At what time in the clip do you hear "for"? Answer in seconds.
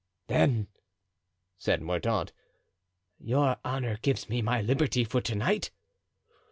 5.03-5.21